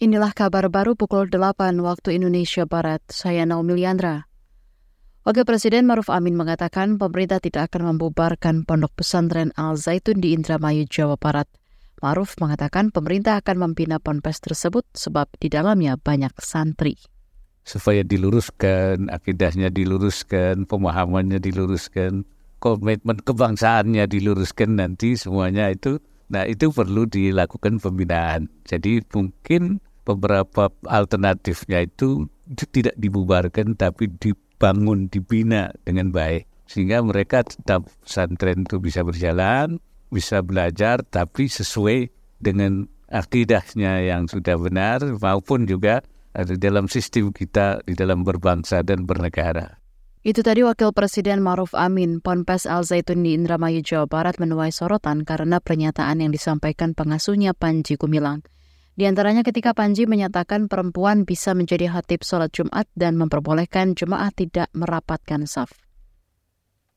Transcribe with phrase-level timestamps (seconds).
[0.00, 3.04] Inilah kabar baru pukul 8 waktu Indonesia Barat.
[3.12, 4.24] Saya Naomi Liandra.
[5.28, 10.88] Wakil Presiden Maruf Amin mengatakan pemerintah tidak akan membubarkan pondok pesantren Al Zaitun di Indramayu,
[10.88, 11.52] Jawa Barat.
[12.00, 16.96] Maruf mengatakan pemerintah akan membina ponpes tersebut sebab di dalamnya banyak santri.
[17.68, 22.24] Supaya diluruskan, akidahnya diluruskan, pemahamannya diluruskan,
[22.56, 26.00] komitmen kebangsaannya diluruskan nanti semuanya itu.
[26.32, 28.48] Nah itu perlu dilakukan pembinaan.
[28.64, 32.28] Jadi mungkin beberapa alternatifnya itu
[32.72, 36.48] tidak dibubarkan tapi dibangun, dibina dengan baik.
[36.70, 44.54] Sehingga mereka tetap pesantren itu bisa berjalan, bisa belajar tapi sesuai dengan akidahnya yang sudah
[44.54, 49.82] benar maupun juga di dalam sistem kita di dalam berbangsa dan bernegara.
[50.20, 55.24] Itu tadi Wakil Presiden Maruf Amin, Ponpes Al Zaitun di Indramayu, Jawa Barat menuai sorotan
[55.24, 58.44] karena pernyataan yang disampaikan pengasuhnya Panji Gumilang.
[59.00, 64.68] Di antaranya ketika Panji menyatakan perempuan bisa menjadi hatib sholat Jumat dan memperbolehkan jemaah tidak
[64.76, 65.72] merapatkan saf.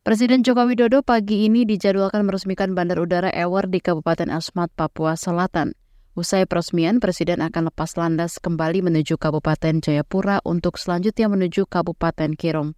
[0.04, 5.80] Presiden Joko Widodo pagi ini dijadwalkan meresmikan Bandar Udara Ewer di Kabupaten Asmat, Papua Selatan.
[6.12, 12.76] Usai peresmian, Presiden akan lepas landas kembali menuju Kabupaten Jayapura untuk selanjutnya menuju Kabupaten Kirong.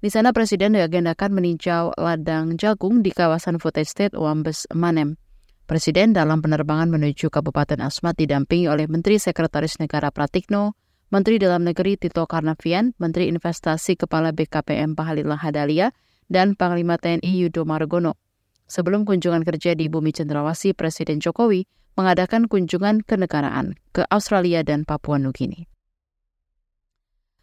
[0.00, 5.20] Di sana Presiden diagendakan meninjau ladang jagung di kawasan Food Estate Wambes Manem.
[5.68, 10.72] Presiden dalam penerbangan menuju Kabupaten Asmat didampingi oleh Menteri Sekretaris Negara Pratikno,
[11.12, 15.92] Menteri Dalam Negeri Tito Karnavian, Menteri Investasi Kepala BKPM Pahalila Hadalia,
[16.24, 18.16] dan Panglima TNI Yudo Margono.
[18.64, 21.68] Sebelum kunjungan kerja di Bumi Cendrawasih, Presiden Jokowi
[22.00, 25.68] mengadakan kunjungan kenegaraan ke Australia dan Papua Nugini.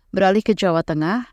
[0.09, 1.29] Beralih ke Jawa Tengah,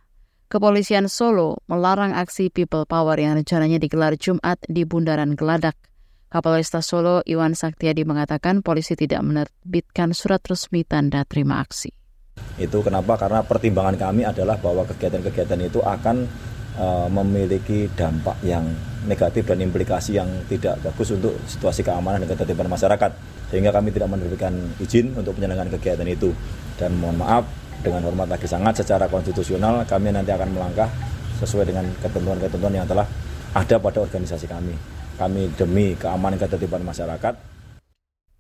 [0.53, 5.92] Kepolisian Solo melarang aksi People Power yang rencananya digelar Jumat di Bundaran Geladak.
[6.33, 11.93] Kapolresta Solo Iwan Saktiadi mengatakan polisi tidak menerbitkan surat resmi tanda terima aksi.
[12.57, 13.21] Itu kenapa?
[13.21, 16.25] Karena pertimbangan kami adalah bahwa kegiatan-kegiatan itu akan
[16.81, 18.65] uh, memiliki dampak yang
[19.05, 23.13] negatif dan implikasi yang tidak bagus untuk situasi keamanan dan ketertiban masyarakat.
[23.53, 26.33] Sehingga kami tidak menerbitkan izin untuk penyelenggaraan kegiatan itu.
[26.81, 27.45] Dan mohon maaf,
[27.85, 30.89] dengan hormat lagi sangat secara konstitusional kami nanti akan melangkah
[31.45, 33.05] sesuai dengan ketentuan-ketentuan yang telah
[33.53, 35.02] ada pada organisasi kami.
[35.23, 37.39] Kami demi keamanan ketertiban masyarakat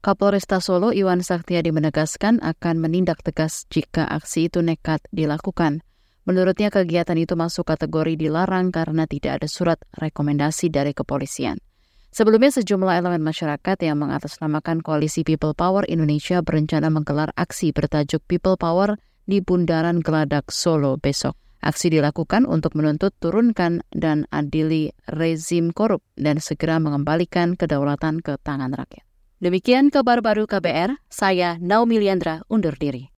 [0.03, 5.87] Kapolresta Solo Iwan Saktiadi menegaskan akan menindak tegas jika aksi itu nekat dilakukan.
[6.27, 11.63] Menurutnya kegiatan itu masuk kategori dilarang karena tidak ada surat rekomendasi dari kepolisian.
[12.11, 18.59] Sebelumnya sejumlah elemen masyarakat yang mengatasnamakan Koalisi People Power Indonesia berencana menggelar aksi bertajuk People
[18.59, 18.99] Power
[19.31, 21.39] di Bundaran Geladak Solo besok.
[21.63, 28.75] Aksi dilakukan untuk menuntut turunkan dan adili rezim korup dan segera mengembalikan kedaulatan ke tangan
[28.75, 29.07] rakyat.
[29.39, 33.11] Demikian kabar baru KBR, saya Naomi Liandra undur diri.